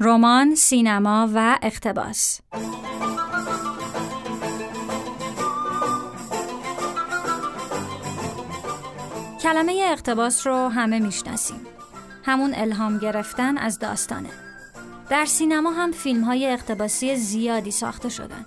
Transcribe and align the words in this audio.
رمان، 0.00 0.54
سینما 0.54 1.28
و 1.34 1.58
اقتباس 1.62 2.40
کلمه 9.42 9.82
اقتباس 9.92 10.46
رو 10.46 10.68
همه 10.68 10.98
می‌شناسیم. 10.98 11.60
همون 12.24 12.54
الهام 12.54 12.98
گرفتن 12.98 13.58
از 13.58 13.78
داستانه. 13.78 14.28
در 15.10 15.24
سینما 15.24 15.70
هم 15.70 15.92
فیلم 15.92 16.24
های 16.24 16.46
اقتباسی 16.46 17.16
زیادی 17.16 17.70
ساخته 17.70 18.08
شدن. 18.08 18.44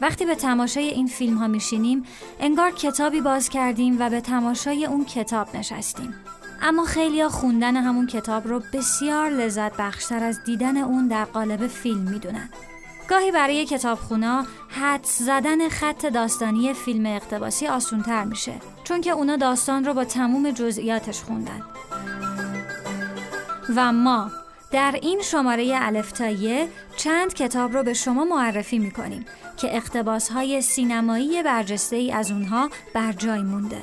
وقتی 0.00 0.24
به 0.24 0.34
تماشای 0.34 0.88
این 0.88 1.06
فیلم 1.06 1.38
ها 1.38 1.46
میشینیم 1.46 2.02
انگار 2.40 2.70
کتابی 2.70 3.20
باز 3.20 3.48
کردیم 3.48 3.96
و 4.00 4.10
به 4.10 4.20
تماشای 4.20 4.86
اون 4.86 5.04
کتاب 5.04 5.56
نشستیم. 5.56 6.14
اما 6.62 6.84
خیلی 6.84 7.28
خوندن 7.28 7.76
همون 7.76 8.06
کتاب 8.06 8.48
رو 8.48 8.62
بسیار 8.72 9.30
لذت 9.30 9.76
بخشتر 9.76 10.24
از 10.24 10.44
دیدن 10.44 10.76
اون 10.76 11.08
در 11.08 11.24
قالب 11.24 11.66
فیلم 11.66 12.00
می‌دونن. 12.00 12.48
گاهی 13.08 13.30
برای 13.30 13.66
کتابخونا 13.66 14.44
حد 14.68 15.04
زدن 15.04 15.68
خط 15.68 16.06
داستانی 16.06 16.74
فیلم 16.74 17.06
اقتباسی 17.06 17.66
آسونتر 17.66 18.24
میشه 18.24 18.52
چون 18.84 19.00
که 19.00 19.10
اونا 19.10 19.36
داستان 19.36 19.84
رو 19.84 19.94
با 19.94 20.04
تموم 20.04 20.50
جزئیاتش 20.50 21.22
خوندن 21.22 21.62
و 23.76 23.92
ما 23.92 24.30
در 24.70 24.98
این 25.02 25.20
شماره 25.22 25.72
الفتاییه 25.74 26.68
چند 26.96 27.34
کتاب 27.34 27.72
رو 27.72 27.82
به 27.82 27.94
شما 27.94 28.24
معرفی 28.24 28.78
می‌کنیم 28.78 29.24
که 29.56 29.76
اقتباس 29.76 30.28
های 30.28 30.62
سینمایی 30.62 31.42
برجسته 31.42 31.96
ای 31.96 32.12
از 32.12 32.30
اونها 32.30 32.70
بر 32.94 33.12
جای 33.12 33.42
مونده 33.42 33.78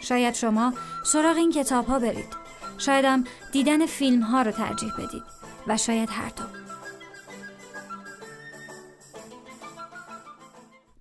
شاید 0.00 0.34
شما 0.34 0.72
سراغ 1.06 1.36
این 1.36 1.52
کتاب 1.52 1.86
ها 1.86 1.98
برید. 1.98 2.36
شایدم 2.78 3.24
دیدن 3.52 3.86
فیلم 3.86 4.22
ها 4.22 4.42
رو 4.42 4.50
ترجیح 4.50 4.92
بدید 4.98 5.22
و 5.66 5.76
شاید 5.76 6.08
هر 6.12 6.28
دو. 6.28 6.42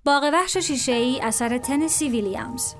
باغ 0.05 0.29
وحش 0.33 0.57
شیشه 0.57 0.91
ای 0.91 1.21
اثر 1.21 1.57
تنسی 1.57 2.09
ویلیامز. 2.09 2.73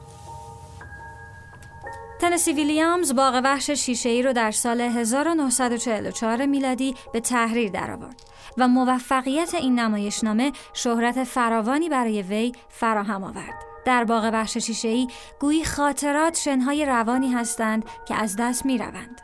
تنسی 2.20 2.54
ویلیامز 2.54 3.16
باغ 3.16 3.42
وحش 3.44 3.70
شیشه 3.70 4.10
ای 4.10 4.24
رو 4.24 4.34
در 4.34 4.52
سال 4.52 4.82
1944 4.82 6.46
میلادی 6.46 6.96
به 7.14 7.20
تحریر 7.20 7.72
درآورد 7.72 8.22
و 8.58 8.68
موفقیت 8.68 9.54
این 9.54 9.80
نمایشنامه 9.80 10.52
شهرت 10.74 11.24
فراوانی 11.24 11.90
برای 11.90 12.22
وی 12.22 12.52
فراهم 12.70 13.24
آورد. 13.24 13.69
در 13.86 14.04
باغ 14.04 14.30
وحش 14.34 14.58
شیشه 14.58 14.88
ای 14.88 15.08
گویی 15.40 15.66
خاطرات 15.66 16.38
شنهای 16.38 16.86
روانی 16.86 17.32
هستند 17.32 17.86
که 18.06 18.16
از 18.16 18.36
دست 18.36 18.66
می 18.66 18.78
روند. 18.78 19.22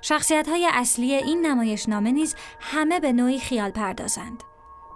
شخصیت 0.00 0.48
های 0.48 0.68
اصلی 0.72 1.14
این 1.14 1.46
نمایشنامه 1.46 2.12
نیز 2.12 2.34
همه 2.60 3.00
به 3.00 3.12
نوعی 3.12 3.38
خیال 3.38 3.70
پردازند. 3.70 4.42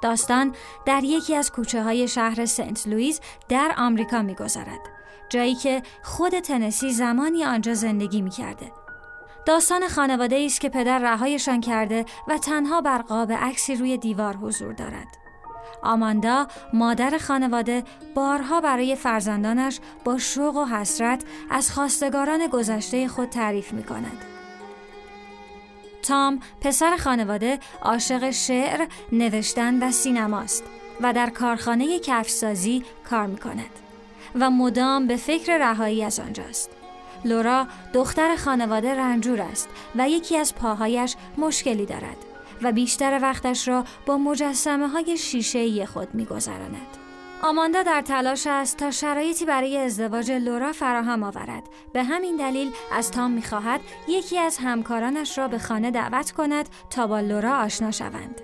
داستان 0.02 0.54
در 0.86 1.04
یکی 1.04 1.34
از 1.36 1.52
کوچه 1.52 1.82
های 1.82 2.08
شهر 2.08 2.46
سنت 2.46 2.86
لوئیس 2.86 3.20
در 3.48 3.74
آمریکا 3.78 4.22
میگذرد 4.22 4.80
جایی 5.28 5.54
که 5.54 5.82
خود 6.02 6.38
تنسی 6.38 6.92
زمانی 6.92 7.44
آنجا 7.44 7.74
زندگی 7.74 8.22
می 8.22 8.30
کرده. 8.30 8.72
داستان 9.46 9.88
خانواده 9.88 10.44
است 10.46 10.60
که 10.60 10.68
پدر 10.68 10.98
رهایشان 10.98 11.60
کرده 11.60 12.04
و 12.28 12.38
تنها 12.38 12.80
بر 12.80 12.98
قاب 12.98 13.32
عکسی 13.32 13.76
روی 13.76 13.98
دیوار 13.98 14.36
حضور 14.36 14.72
دارد. 14.72 15.23
آماندا 15.84 16.46
مادر 16.72 17.18
خانواده 17.18 17.84
بارها 18.14 18.60
برای 18.60 18.96
فرزندانش 18.96 19.80
با 20.04 20.18
شوق 20.18 20.56
و 20.56 20.64
حسرت 20.64 21.22
از 21.50 21.70
خواستگاران 21.70 22.46
گذشته 22.46 23.08
خود 23.08 23.28
تعریف 23.28 23.72
می 23.72 23.82
کند. 23.82 24.24
تام 26.02 26.40
پسر 26.60 26.96
خانواده 26.96 27.58
عاشق 27.82 28.30
شعر، 28.30 28.86
نوشتن 29.12 29.82
و 29.82 29.92
سینماست 29.92 30.64
و 31.00 31.12
در 31.12 31.30
کارخانه 31.30 31.98
کفشسازی 31.98 32.84
کار 33.10 33.26
می 33.26 33.36
کند 33.36 33.70
و 34.34 34.50
مدام 34.50 35.06
به 35.06 35.16
فکر 35.16 35.58
رهایی 35.58 36.04
از 36.04 36.20
آنجاست. 36.20 36.70
لورا 37.24 37.66
دختر 37.92 38.36
خانواده 38.36 38.94
رنجور 38.94 39.40
است 39.40 39.68
و 39.94 40.08
یکی 40.08 40.36
از 40.36 40.54
پاهایش 40.54 41.16
مشکلی 41.38 41.86
دارد 41.86 42.16
و 42.62 42.72
بیشتر 42.72 43.18
وقتش 43.22 43.68
را 43.68 43.84
با 44.06 44.18
مجسمه 44.18 44.88
های 44.88 45.16
شیشه 45.16 45.86
خود 45.86 46.14
می 46.14 46.24
گذراند. 46.24 47.04
آماندا 47.42 47.82
در 47.82 48.00
تلاش 48.00 48.46
است 48.46 48.76
تا 48.76 48.90
شرایطی 48.90 49.44
برای 49.44 49.76
ازدواج 49.76 50.32
لورا 50.32 50.72
فراهم 50.72 51.22
آورد. 51.22 51.62
به 51.92 52.02
همین 52.02 52.36
دلیل 52.36 52.70
از 52.92 53.10
تام 53.10 53.30
می‌خواهد 53.30 53.80
یکی 54.08 54.38
از 54.38 54.58
همکارانش 54.58 55.38
را 55.38 55.48
به 55.48 55.58
خانه 55.58 55.90
دعوت 55.90 56.30
کند 56.30 56.68
تا 56.90 57.06
با 57.06 57.20
لورا 57.20 57.56
آشنا 57.56 57.90
شوند. 57.90 58.40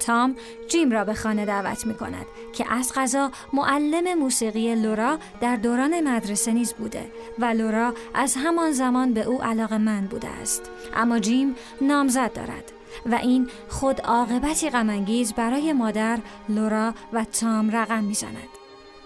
تام 0.00 0.36
جیم 0.68 0.90
را 0.90 1.04
به 1.04 1.14
خانه 1.14 1.46
دعوت 1.46 1.86
می 1.86 1.94
کند 1.94 2.26
که 2.52 2.72
از 2.72 2.92
غذا 2.94 3.30
معلم 3.52 4.18
موسیقی 4.18 4.74
لورا 4.74 5.18
در 5.40 5.56
دوران 5.56 6.08
مدرسه 6.08 6.52
نیز 6.52 6.72
بوده 6.72 7.10
و 7.38 7.44
لورا 7.44 7.94
از 8.14 8.36
همان 8.36 8.72
زمان 8.72 9.14
به 9.14 9.22
او 9.22 9.42
علاقه 9.42 9.78
من 9.78 10.06
بوده 10.06 10.28
است 10.28 10.70
اما 10.94 11.18
جیم 11.18 11.54
نامزد 11.80 12.32
دارد 12.32 12.72
و 13.06 13.14
این 13.14 13.48
خود 13.68 14.00
عاقبتی 14.00 14.70
غمانگیز 14.70 15.32
برای 15.32 15.72
مادر 15.72 16.18
لورا 16.48 16.94
و 17.12 17.24
تام 17.24 17.70
رقم 17.70 18.04
می‌زند. 18.04 18.48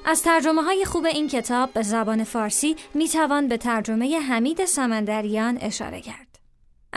از 0.06 0.22
ترجمه 0.22 0.62
های 0.62 0.84
خوب 0.84 1.04
این 1.04 1.28
کتاب 1.28 1.72
به 1.72 1.82
زبان 1.82 2.24
فارسی 2.24 2.76
می 2.94 3.08
توان 3.08 3.48
به 3.48 3.56
ترجمه 3.56 4.18
حمید 4.18 4.64
سمندریان 4.64 5.58
اشاره 5.60 6.00
کرد. 6.00 6.34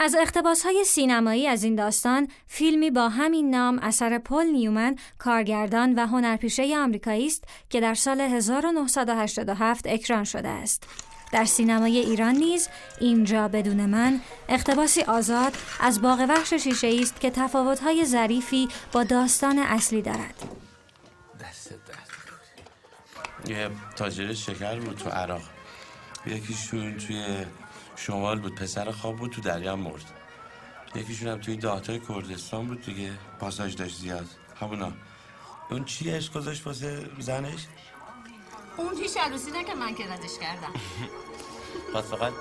از 0.00 0.16
اختباس 0.20 0.62
های 0.62 0.84
سینمایی 0.84 1.46
از 1.46 1.64
این 1.64 1.74
داستان 1.74 2.28
فیلمی 2.46 2.90
با 2.90 3.08
همین 3.08 3.50
نام 3.50 3.78
اثر 3.78 4.18
پل 4.18 4.46
نیومن 4.46 4.96
کارگردان 5.18 5.94
و 5.94 6.06
هنرپیشه 6.06 6.78
آمریکایی 6.78 7.26
است 7.26 7.44
که 7.70 7.80
در 7.80 7.94
سال 7.94 8.20
1987 8.20 9.86
اکران 9.86 10.24
شده 10.24 10.48
است. 10.48 10.88
در 11.32 11.44
سینمای 11.44 11.98
ایران 11.98 12.34
نیز 12.34 12.68
اینجا 13.00 13.48
بدون 13.48 13.86
من 13.86 14.20
اقتباسی 14.48 15.02
آزاد 15.02 15.56
از 15.80 16.02
باغ 16.02 16.26
وحش 16.28 16.54
شیشه 16.54 16.98
است 17.02 17.20
که 17.20 17.30
تفاوت‌های 17.30 18.04
ظریفی 18.04 18.68
با 18.92 19.04
داستان 19.04 19.58
اصلی 19.58 20.02
دارد. 20.02 20.34
دست 21.40 21.72
دست 21.72 22.08
یه 23.50 23.70
تاجر 23.96 24.34
شکر 24.34 24.80
بود 24.80 24.96
تو 24.96 25.10
عراق. 25.10 25.42
یکیشون 26.26 26.96
توی 26.96 27.24
شمال 27.96 28.38
بود 28.38 28.54
پسر 28.54 28.90
خواب 28.90 29.16
بود 29.16 29.30
تو 29.32 29.40
دریا 29.40 29.76
مرد. 29.76 30.04
یکیشون 30.94 31.28
هم 31.28 31.40
توی 31.40 31.56
دهاتای 31.56 32.00
کردستان 32.08 32.66
بود 32.66 32.84
دیگه 32.84 33.10
پاساژ 33.40 33.74
داشت 33.76 33.96
زیاد. 33.96 34.26
همونا. 34.60 34.92
اون 35.70 35.84
چی 35.84 36.10
عشق 36.10 36.32
گذاشت 36.32 36.66
واسه 36.66 37.10
زنش؟ 37.18 37.66
اون 38.78 38.96
هیچ 38.96 39.16
عروسی 39.16 39.50
که 39.50 39.74
من 39.74 39.94
که 39.94 40.04
ردش 40.04 40.38
کردم 40.38 40.72
پس 41.94 42.04
فقط 42.04 42.32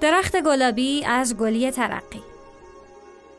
درخت 0.00 0.40
گلابی 0.40 1.04
از 1.04 1.36
گلی 1.36 1.70
ترقی 1.70 2.22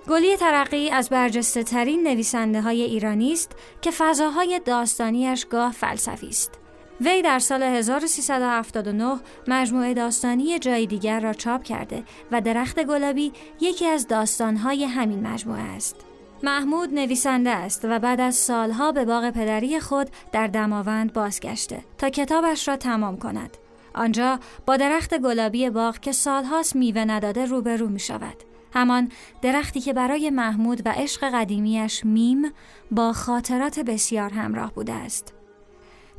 گلی 0.10 0.38
ترقی 0.38 0.90
از 0.90 1.10
برجسته 1.10 1.64
ترین 1.64 2.08
نویسنده 2.08 2.62
های 2.62 2.82
ایرانی 2.82 3.34
است 3.34 3.52
که 3.82 3.92
فضاهای 3.92 4.62
داستانیش 4.66 5.46
گاه 5.46 5.72
فلسفی 5.72 6.28
است. 6.28 6.61
وی 7.06 7.22
در 7.22 7.40
سال 7.40 7.64
1379 7.64 9.20
مجموعه 9.48 9.94
داستانی 9.94 10.60
جای 10.60 10.86
دیگر 10.86 11.20
را 11.20 11.34
چاپ 11.34 11.64
کرده 11.64 12.04
و 12.32 12.42
درخت 12.42 12.84
گلابی 12.84 13.34
یکی 13.62 13.86
از 13.86 14.08
داستانهای 14.08 14.86
همین 14.86 15.28
مجموعه 15.28 15.62
است. 15.62 15.96
محمود 16.44 16.94
نویسنده 16.94 17.50
است 17.50 17.86
و 17.86 18.00
بعد 18.00 18.22
از 18.22 18.36
سالها 18.36 18.92
به 18.92 19.06
باغ 19.06 19.30
پدری 19.30 19.80
خود 19.80 20.10
در 20.32 20.48
دماوند 20.48 21.14
بازگشته 21.14 21.84
تا 21.98 22.10
کتابش 22.10 22.68
را 22.68 22.78
تمام 22.78 23.18
کند. 23.18 23.58
آنجا 23.94 24.40
با 24.66 24.78
درخت 24.78 25.18
گلابی 25.18 25.70
باغ 25.70 26.00
که 26.00 26.12
سالهاست 26.12 26.76
میوه 26.76 27.06
نداده 27.06 27.46
روبرو 27.46 27.88
می 27.88 28.00
شود. 28.00 28.36
همان 28.74 29.12
درختی 29.42 29.80
که 29.80 29.94
برای 29.94 30.30
محمود 30.30 30.82
و 30.86 30.90
عشق 30.90 31.30
قدیمیش 31.34 32.06
میم 32.06 32.52
با 32.92 33.14
خاطرات 33.14 33.80
بسیار 33.80 34.30
همراه 34.30 34.74
بوده 34.74 34.94
است. 34.94 35.41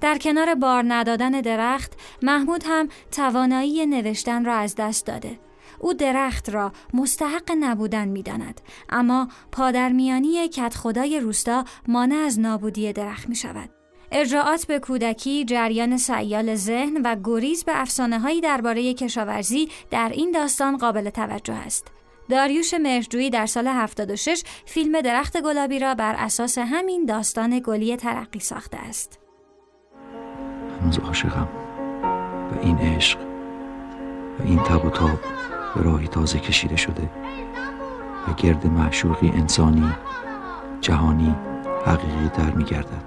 در 0.03 0.19
کنار 0.19 0.55
بار 0.55 0.85
ندادن 0.89 1.31
درخت 1.31 1.93
محمود 2.23 2.65
هم 2.67 2.89
توانایی 3.13 3.87
نوشتن 3.87 4.45
را 4.45 4.55
از 4.55 4.75
دست 4.75 5.07
داده 5.07 5.39
او 5.81 5.95
درخت 5.95 6.51
را 6.51 6.73
مستحق 6.95 7.53
نبودن 7.61 8.09
می‌داند 8.09 8.61
اما 8.89 9.29
پادرمیانی 9.53 10.49
کت 10.49 10.75
خدای 10.75 11.21
روستا 11.21 11.65
مانع 11.89 12.17
از 12.17 12.41
نابودی 12.41 12.93
درخت 12.93 13.29
می 13.29 13.35
شود. 13.35 13.71
ارجاعات 14.13 14.67
به 14.67 14.79
کودکی، 14.79 15.45
جریان 15.45 15.97
سیال 15.97 16.55
ذهن 16.55 17.03
و 17.05 17.17
گریز 17.25 17.65
به 17.65 17.81
افسانه 17.81 18.19
هایی 18.19 18.41
درباره 18.41 18.95
کشاورزی 18.95 19.69
در 19.91 20.09
این 20.15 20.31
داستان 20.31 20.77
قابل 20.77 21.11
توجه 21.11 21.55
است. 21.55 21.87
داریوش 22.29 22.75
مهرجویی 22.75 23.31
در 23.31 23.47
سال 23.47 23.69
76 23.69 24.43
فیلم 24.67 25.01
درخت 25.01 25.41
گلابی 25.41 25.79
را 25.79 25.95
بر 25.95 26.15
اساس 26.19 26.59
همین 26.59 27.07
داستان 27.07 27.63
گلی 27.65 27.97
ترقی 27.97 28.41
ساخته 28.41 28.77
است. 28.77 29.22
هنوز 30.83 30.99
عاشقم. 30.99 31.49
و 32.53 32.59
این 32.63 32.79
عشق 32.79 33.19
و 34.41 34.43
این 34.45 34.59
تب 34.59 34.85
و 34.85 34.91
تاب 34.91 35.19
به 35.75 35.83
راهی 35.83 36.09
تازه 36.09 36.39
کشیده 36.39 36.77
شده 36.77 37.11
و 38.29 38.33
گرد 38.37 38.67
معشوقی 38.67 39.29
انسانی 39.29 39.93
جهانی 40.81 41.37
حقیقی 41.87 42.29
در 42.29 42.51
می 42.51 42.65
گردد 42.65 43.05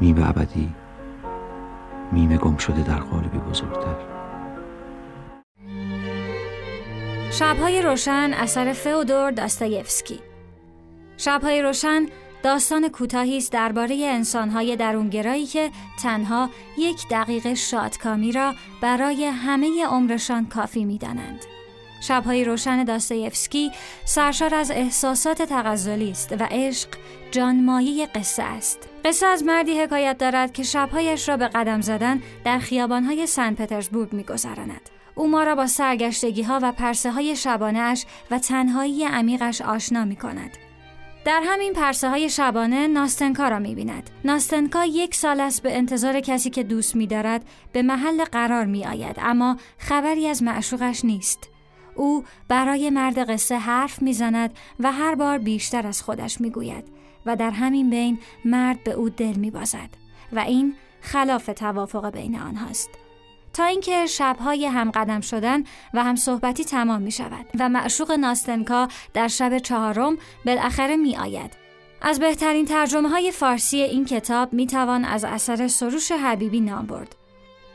میم 0.00 0.22
ابدی 0.22 0.74
میم 2.12 2.36
گم 2.36 2.56
شده 2.56 2.82
در 2.82 2.98
قالبی 2.98 3.38
بزرگتر. 3.38 3.96
شبهای 7.30 7.82
روشن 7.82 8.30
اثر 8.34 8.72
فئودور 8.72 9.30
داستایفسکی. 9.30 10.20
شبهای 11.16 11.62
روشن 11.62 12.06
داستان 12.42 12.88
کوتاهی 12.88 13.36
است 13.36 13.52
درباره 13.52 13.96
انسانهای 14.04 14.76
درونگرایی 14.76 15.46
که 15.46 15.70
تنها 16.02 16.50
یک 16.78 17.08
دقیقه 17.10 17.54
شادکامی 17.54 18.32
را 18.32 18.54
برای 18.80 19.24
همه 19.24 19.84
عمرشان 19.86 20.46
کافی 20.46 20.84
می‌دانند. 20.84 21.44
شبهای 22.00 22.44
روشن 22.44 22.84
داستایفسکی 22.84 23.70
سرشار 24.04 24.54
از 24.54 24.70
احساسات 24.70 25.42
تغزلی 25.42 26.10
است 26.10 26.32
و 26.32 26.48
عشق 26.50 26.88
جانمایه 27.30 28.06
قصه 28.06 28.42
است. 28.42 28.78
قصه 29.04 29.26
از 29.26 29.44
مردی 29.44 29.80
حکایت 29.80 30.18
دارد 30.18 30.52
که 30.52 30.62
شبهایش 30.62 31.28
را 31.28 31.36
به 31.36 31.48
قدم 31.48 31.80
زدن 31.80 32.22
در 32.44 32.58
خیابانهای 32.58 33.26
سن 33.26 33.54
پترزبورگ 33.54 34.12
میگذراند. 34.12 34.90
او 35.14 35.28
ما 35.28 35.42
را 35.42 35.54
با 35.54 35.66
سرگشتگی 35.66 36.42
ها 36.42 36.58
و 36.62 36.72
پرسه 36.72 37.10
های 37.10 37.36
شبانه 37.36 37.78
اش 37.78 38.06
و 38.30 38.38
تنهایی 38.38 39.04
عمیقش 39.04 39.60
آشنا 39.60 40.04
می 40.04 40.16
کند. 40.16 40.69
در 41.24 41.42
همین 41.44 41.72
پرسه 41.72 42.08
های 42.08 42.30
شبانه 42.30 42.86
ناستنکا 42.86 43.48
را 43.48 43.58
می 43.58 43.74
بیند. 43.74 44.10
ناستنکا 44.24 44.84
یک 44.84 45.14
سال 45.14 45.40
است 45.40 45.62
به 45.62 45.76
انتظار 45.76 46.20
کسی 46.20 46.50
که 46.50 46.62
دوست 46.62 46.96
می 46.96 47.06
دارد 47.06 47.44
به 47.72 47.82
محل 47.82 48.24
قرار 48.24 48.64
می 48.64 48.86
آید 48.86 49.16
اما 49.18 49.56
خبری 49.78 50.26
از 50.26 50.42
معشوقش 50.42 51.04
نیست. 51.04 51.48
او 51.94 52.24
برای 52.48 52.90
مرد 52.90 53.30
قصه 53.30 53.58
حرف 53.58 54.02
می‌زند 54.02 54.50
و 54.80 54.92
هر 54.92 55.14
بار 55.14 55.38
بیشتر 55.38 55.86
از 55.86 56.02
خودش 56.02 56.40
می 56.40 56.50
گوید 56.50 56.84
و 57.26 57.36
در 57.36 57.50
همین 57.50 57.90
بین 57.90 58.18
مرد 58.44 58.84
به 58.84 58.92
او 58.92 59.08
دل 59.08 59.34
می 59.34 59.50
بازد 59.50 59.88
و 60.32 60.38
این 60.38 60.74
خلاف 61.00 61.46
توافق 61.46 62.10
بین 62.10 62.38
آنهاست. 62.38 62.90
تا 63.52 63.64
اینکه 63.64 64.06
شبهای 64.06 64.66
هم 64.66 64.90
قدم 64.90 65.20
شدن 65.20 65.64
و 65.94 66.04
هم 66.04 66.16
صحبتی 66.16 66.64
تمام 66.64 67.02
می 67.02 67.10
شود 67.10 67.46
و 67.58 67.68
معشوق 67.68 68.12
ناستنکا 68.12 68.88
در 69.14 69.28
شب 69.28 69.58
چهارم 69.58 70.18
بالاخره 70.46 70.96
می 70.96 71.16
آید. 71.16 71.52
از 72.02 72.20
بهترین 72.20 72.64
ترجمه 72.64 73.08
های 73.08 73.30
فارسی 73.30 73.76
این 73.82 74.04
کتاب 74.04 74.52
می 74.52 74.66
توان 74.66 75.04
از 75.04 75.24
اثر 75.24 75.68
سروش 75.68 76.12
حبیبی 76.12 76.60
نام 76.60 76.86
برد. 76.86 77.16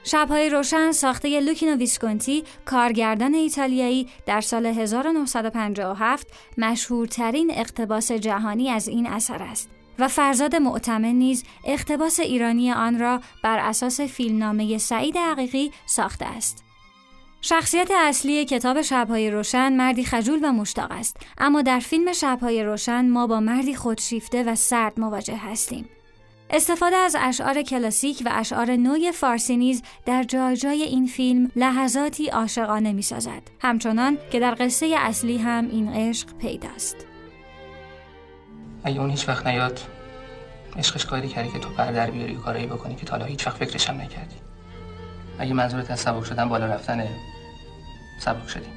شبهای 0.03 0.49
روشن 0.49 0.91
ساخته 0.91 1.39
لوکینو 1.39 1.75
ویسکونتی 1.75 2.43
کارگردان 2.65 3.33
ایتالیایی 3.33 4.09
در 4.25 4.41
سال 4.41 4.65
1957 4.65 6.27
مشهورترین 6.57 7.51
اقتباس 7.51 8.11
جهانی 8.11 8.69
از 8.69 8.87
این 8.87 9.07
اثر 9.07 9.43
است. 9.43 9.74
و 9.99 10.07
فرزاد 10.07 10.55
معتمن 10.55 11.15
نیز 11.15 11.43
اقتباس 11.65 12.19
ایرانی 12.19 12.71
آن 12.71 12.99
را 12.99 13.21
بر 13.43 13.59
اساس 13.59 14.01
فیلمنامه 14.01 14.77
سعید 14.77 15.17
حقیقی 15.17 15.71
ساخته 15.85 16.25
است. 16.25 16.63
شخصیت 17.41 17.91
اصلی 17.91 18.45
کتاب 18.45 18.81
شبهای 18.81 19.31
روشن 19.31 19.73
مردی 19.73 20.03
خجول 20.03 20.39
و 20.43 20.51
مشتاق 20.51 20.91
است 20.91 21.17
اما 21.37 21.61
در 21.61 21.79
فیلم 21.79 22.13
شبهای 22.13 22.63
روشن 22.63 23.09
ما 23.09 23.27
با 23.27 23.39
مردی 23.39 23.75
خودشیفته 23.75 24.43
و 24.43 24.55
سرد 24.55 24.99
مواجه 24.99 25.37
هستیم. 25.37 25.89
استفاده 26.49 26.95
از 26.95 27.15
اشعار 27.19 27.61
کلاسیک 27.61 28.21
و 28.25 28.29
اشعار 28.33 28.71
نوی 28.71 29.11
فارسی 29.11 29.57
نیز 29.57 29.81
در 30.05 30.23
جای 30.23 30.57
جای 30.57 30.83
این 30.83 31.07
فیلم 31.07 31.51
لحظاتی 31.55 32.27
عاشقانه 32.27 32.93
می 32.93 33.01
سازد 33.01 33.41
همچنان 33.61 34.17
که 34.31 34.39
در 34.39 34.55
قصه 34.59 34.95
اصلی 34.97 35.37
هم 35.37 35.69
این 35.71 35.89
عشق 35.89 36.37
پیداست. 36.37 37.14
اگه 38.85 38.99
اون 38.99 39.09
هیچ 39.09 39.29
وقت 39.29 39.47
نیاد 39.47 39.79
عشقش 40.77 41.05
کاری 41.05 41.27
کردی 41.27 41.49
که 41.49 41.59
تو 41.59 41.69
پر 41.69 41.91
در 41.91 42.11
بیاری 42.11 42.35
کارایی 42.35 42.65
بکنی 42.65 42.95
که 42.95 43.11
حالا 43.11 43.25
هیچ 43.25 43.47
وقت 43.47 43.57
فکرش 43.57 43.89
هم 43.89 44.01
نکردی. 44.01 44.35
اگه 45.39 45.53
منظورت 45.53 45.91
از 45.91 45.99
سبک 45.99 46.25
شدن 46.25 46.49
بالا 46.49 46.65
رفتنه 46.65 47.09
سبک 48.19 48.49
شدی. 48.49 48.69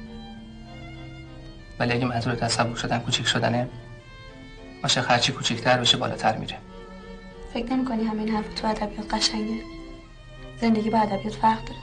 ولی 1.79 1.93
اگه 1.93 2.05
منظورت 2.05 2.43
از 2.43 2.51
سبک 2.51 2.77
شدن 2.77 2.99
کوچیک 2.99 3.27
شدنه 3.27 3.69
عاشق 4.83 5.11
هرچی 5.11 5.31
کوچیکتر 5.31 5.77
بشه 5.77 5.97
بالاتر 5.97 6.37
میره. 6.37 6.57
فکر 7.53 7.73
نمی 7.73 7.85
کنی 7.85 8.03
همین 8.03 8.29
حرف 8.29 8.53
تو 8.53 8.67
ادبیات 8.67 9.13
قشنگه؟ 9.13 9.61
زندگی 10.61 10.89
با 10.89 10.97
ادبیات 10.97 11.33
فرق 11.33 11.65
داره. 11.65 11.79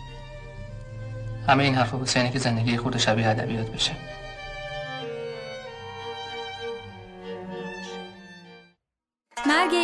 همه 1.49 1.64
این 1.64 1.75
حرفا 1.75 1.99
واسه 1.99 2.31
که 2.31 2.38
زندگی 2.38 2.76
خود 2.76 2.96
شبیه 2.96 3.28
ادبیات 3.28 3.70
بشه. 3.70 3.93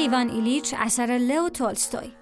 ایوان 0.03 0.31
ایلیچ 0.31 0.75
اثر 0.79 1.19
لو 1.19 1.49
تولستوی. 1.49 2.13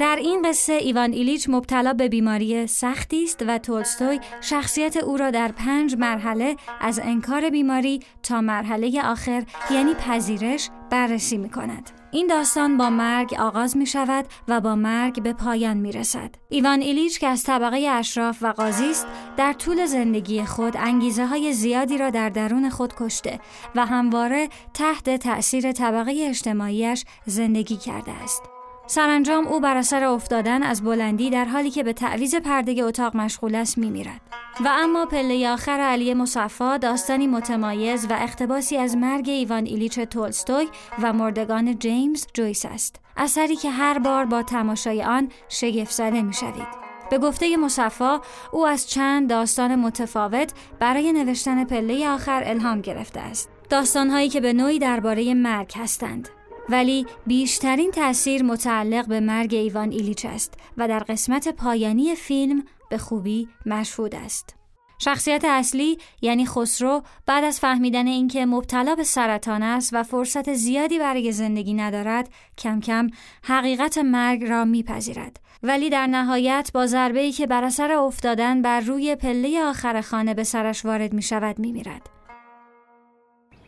در 0.00 0.16
این 0.16 0.42
قصه 0.42 0.72
ایوان 0.72 1.12
ایلیچ 1.12 1.48
مبتلا 1.48 1.92
به 1.92 2.08
بیماری 2.08 2.66
سختی 2.66 3.24
است 3.24 3.44
و 3.48 3.58
تولستوی 3.58 4.20
شخصیت 4.40 4.96
او 4.96 5.16
را 5.16 5.30
در 5.30 5.52
پنج 5.52 5.96
مرحله 5.98 6.56
از 6.80 7.00
انکار 7.04 7.50
بیماری 7.50 8.00
تا 8.22 8.40
مرحله 8.40 9.02
آخر 9.04 9.44
یعنی 9.70 9.94
پذیرش 9.94 10.70
بررسی 10.90 11.36
می 11.36 11.50
کند. 11.50 11.90
این 12.10 12.26
داستان 12.26 12.76
با 12.76 12.90
مرگ 12.90 13.34
آغاز 13.38 13.76
می 13.76 13.86
شود 13.86 14.26
و 14.48 14.60
با 14.60 14.74
مرگ 14.74 15.22
به 15.22 15.32
پایان 15.32 15.76
می 15.76 15.92
رسد. 15.92 16.30
ایوان 16.48 16.80
ایلیچ 16.80 17.18
که 17.18 17.26
از 17.26 17.42
طبقه 17.42 17.88
اشراف 17.90 18.38
و 18.42 18.52
قاضی 18.52 18.90
است 18.90 19.06
در 19.36 19.52
طول 19.52 19.86
زندگی 19.86 20.44
خود 20.44 20.76
انگیزه 20.76 21.26
های 21.26 21.52
زیادی 21.52 21.98
را 21.98 22.10
در 22.10 22.28
درون 22.28 22.70
خود 22.70 22.94
کشته 22.98 23.40
و 23.74 23.86
همواره 23.86 24.48
تحت 24.74 25.16
تأثیر 25.16 25.72
طبقه 25.72 26.26
اجتماعیش 26.28 27.04
زندگی 27.26 27.76
کرده 27.76 28.12
است. 28.12 28.57
سرانجام 28.90 29.46
او 29.46 29.60
بر 29.60 29.76
اثر 29.76 30.04
افتادن 30.04 30.62
از 30.62 30.82
بلندی 30.82 31.30
در 31.30 31.44
حالی 31.44 31.70
که 31.70 31.82
به 31.82 31.92
تعویز 31.92 32.34
پرده 32.34 32.84
اتاق 32.84 33.16
مشغول 33.16 33.54
است 33.54 33.78
میمیرد. 33.78 34.20
و 34.64 34.68
اما 34.68 35.06
پله 35.06 35.48
آخر 35.50 35.80
علی 35.80 36.14
مصفا 36.14 36.76
داستانی 36.76 37.26
متمایز 37.26 38.06
و 38.10 38.12
اقتباسی 38.12 38.76
از 38.76 38.96
مرگ 38.96 39.28
ایوان 39.28 39.66
ایلیچ 39.66 40.00
تولستوی 40.00 40.68
و 41.02 41.12
مردگان 41.12 41.78
جیمز 41.78 42.26
جویس 42.34 42.66
است. 42.66 42.96
اثری 43.16 43.56
که 43.56 43.70
هر 43.70 43.98
بار 43.98 44.24
با 44.24 44.42
تماشای 44.42 45.02
آن 45.02 45.28
شگفت 45.48 45.92
زده 45.92 46.22
می‌شوید. 46.22 46.88
به 47.10 47.18
گفته 47.18 47.56
مصفا 47.56 48.20
او 48.52 48.66
از 48.66 48.90
چند 48.90 49.30
داستان 49.30 49.74
متفاوت 49.74 50.52
برای 50.80 51.12
نوشتن 51.12 51.64
پله 51.64 52.08
آخر 52.08 52.42
الهام 52.46 52.80
گرفته 52.80 53.20
است. 53.20 53.50
داستانهایی 53.70 54.28
که 54.28 54.40
به 54.40 54.52
نوعی 54.52 54.78
درباره 54.78 55.34
مرگ 55.34 55.72
هستند. 55.76 56.28
ولی 56.68 57.06
بیشترین 57.26 57.90
تاثیر 57.90 58.42
متعلق 58.42 59.06
به 59.06 59.20
مرگ 59.20 59.54
ایوان 59.54 59.90
ایلیچ 59.90 60.24
است 60.24 60.54
و 60.76 60.88
در 60.88 60.98
قسمت 60.98 61.48
پایانی 61.48 62.14
فیلم 62.14 62.64
به 62.90 62.98
خوبی 62.98 63.48
مشهود 63.66 64.14
است. 64.14 64.54
شخصیت 64.98 65.44
اصلی 65.44 65.98
یعنی 66.22 66.46
خسرو 66.46 67.02
بعد 67.26 67.44
از 67.44 67.60
فهمیدن 67.60 68.06
اینکه 68.06 68.46
مبتلا 68.46 68.94
به 68.94 69.04
سرطان 69.04 69.62
است 69.62 69.90
و 69.92 70.02
فرصت 70.02 70.54
زیادی 70.54 70.98
برای 70.98 71.32
زندگی 71.32 71.74
ندارد 71.74 72.30
کم 72.58 72.80
کم 72.80 73.10
حقیقت 73.42 73.98
مرگ 73.98 74.44
را 74.44 74.64
میپذیرد 74.64 75.40
ولی 75.62 75.90
در 75.90 76.06
نهایت 76.06 76.70
با 76.74 76.86
ضربه 76.86 77.20
ای 77.20 77.32
که 77.32 77.46
بر 77.46 77.64
اثر 77.64 77.92
افتادن 77.92 78.62
بر 78.62 78.80
روی 78.80 79.16
پله 79.16 79.64
آخر 79.64 80.00
خانه 80.00 80.34
به 80.34 80.44
سرش 80.44 80.84
وارد 80.84 81.12
می 81.12 81.22
شود 81.22 81.58
می 81.58 81.72
میرد. 81.72 82.10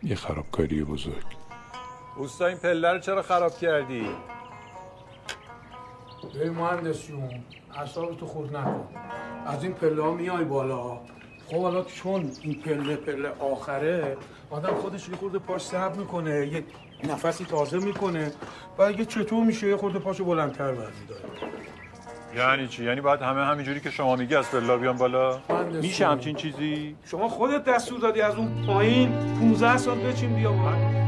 یه 0.02 0.14
خرابکاری 0.14 0.84
بزرگ 0.84 1.39
اوستا 2.16 2.46
این 2.46 2.56
پله 2.56 2.92
رو 2.92 2.98
چرا 2.98 3.22
خراب 3.22 3.58
کردی؟ 3.58 4.06
به 6.34 6.50
مهندس 6.50 7.06
جون 7.06 7.30
اصاب 7.74 8.16
تو 8.16 8.26
خورد 8.26 8.56
نکن 8.56 8.88
از 9.46 9.64
این 9.64 9.72
پله 9.72 10.02
ها 10.02 10.10
میای 10.10 10.44
بالا 10.44 11.00
خب 11.46 11.62
حالا 11.62 11.84
چون 11.84 12.30
این 12.42 12.54
پله 12.54 12.96
پله 12.96 13.28
آخره 13.28 14.16
آدم 14.50 14.74
خودش 14.74 15.08
یه 15.08 15.16
خورده 15.16 15.38
پاش 15.38 15.62
سب 15.62 15.96
می‌کنه 15.96 16.46
یه 16.46 16.64
نفسی 17.04 17.44
تازه 17.44 17.78
می‌کنه 17.78 18.32
و 18.78 18.82
اگه 18.82 19.04
چطور 19.04 19.44
میشه 19.44 19.68
یه 19.68 19.76
خورده 19.76 19.98
پاشو 19.98 20.24
بلندتر 20.24 20.72
برمیداره 20.72 21.20
یعنی 22.36 22.68
چی؟ 22.68 22.84
یعنی 22.84 23.00
باید 23.00 23.20
همه 23.20 23.44
همینجوری 23.44 23.80
که 23.80 23.90
شما 23.90 24.16
میگی 24.16 24.34
از 24.34 24.50
پله 24.50 24.76
بیان 24.76 24.96
بالا؟ 24.96 25.40
میشه 25.72 26.06
همچین 26.06 26.36
چیزی؟ 26.36 26.96
شما 27.04 27.28
خودت 27.28 27.64
دستور 27.64 28.00
دادی 28.00 28.20
از 28.20 28.34
اون 28.34 28.66
پایین 28.66 29.12
15 29.40 29.76
سال 29.76 29.98
بچین 29.98 30.34
بیا 30.34 30.52
بالا 30.52 30.99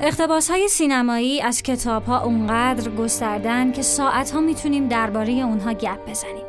اقتباس 0.00 0.50
های 0.50 0.68
سینمایی 0.68 1.42
از 1.42 1.62
کتاب 1.62 2.04
ها 2.04 2.24
اونقدر 2.24 2.90
گستردن 2.90 3.72
که 3.72 3.82
ساعت 3.82 4.30
ها 4.30 4.40
می‌تونیم 4.40 4.88
درباره 4.88 5.32
اونها 5.32 5.72
گپ 5.72 6.10
بزنیم. 6.10 6.44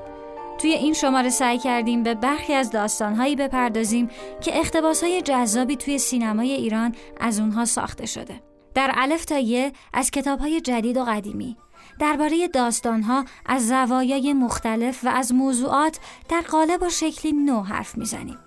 توی 0.57 0.71
این 0.71 0.93
شماره 0.93 1.29
سعی 1.29 1.57
کردیم 1.57 2.03
به 2.03 2.15
برخی 2.15 2.53
از 2.53 2.71
داستانهایی 2.71 3.35
بپردازیم 3.35 4.09
که 4.41 4.57
اقتباس 4.59 5.03
های 5.03 5.21
جذابی 5.21 5.75
توی 5.75 5.97
سینمای 5.97 6.51
ایران 6.51 6.95
از 7.19 7.39
اونها 7.39 7.65
ساخته 7.65 8.05
شده. 8.05 8.41
در 8.73 8.91
الف 8.95 9.25
تا 9.25 9.37
یه 9.37 9.71
از 9.93 10.11
کتاب 10.11 10.39
های 10.39 10.61
جدید 10.61 10.97
و 10.97 11.03
قدیمی 11.03 11.57
درباره 11.99 12.47
داستانها 12.47 13.25
از 13.45 13.67
زوایای 13.67 14.33
مختلف 14.33 14.99
و 15.03 15.09
از 15.09 15.33
موضوعات 15.33 15.99
در 16.29 16.41
قالب 16.41 16.83
و 16.83 16.89
شکلی 16.89 17.31
نو 17.31 17.61
حرف 17.61 17.97
می‌زنیم. 17.97 18.37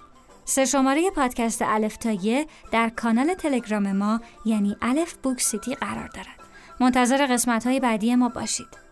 سه 0.44 0.64
شماره 0.64 1.11
پادکست 1.11 1.62
الف 1.62 1.96
تا 1.96 2.11
یه 2.11 2.46
در 2.72 2.88
کانال 2.88 3.34
تلگرام 3.34 3.92
ما 3.92 4.20
یعنی 4.44 4.76
الف 4.82 5.14
بوک 5.14 5.40
سیتی 5.40 5.75
قرار 5.75 6.08
دارد. 6.08 6.42
منتظر 6.80 7.26
قسمت 7.26 7.66
های 7.66 7.80
بعدی 7.80 8.14
ما 8.14 8.28
باشید. 8.28 8.91